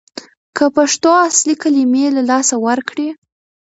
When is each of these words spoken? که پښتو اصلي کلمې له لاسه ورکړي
که 0.55 0.65
پښتو 0.75 1.09
اصلي 1.27 1.53
کلمې 1.63 2.05
له 2.15 2.21
لاسه 2.29 2.55
ورکړي 2.65 3.09